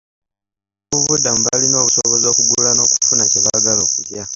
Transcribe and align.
Abanoonyiboobubudamu 0.03 1.39
balina 1.51 1.77
obusobozi 1.79 2.25
okugula 2.27 2.69
n'okufuna 2.73 3.23
kye 3.31 3.39
baagala 3.45 3.81
okulya. 3.87 4.23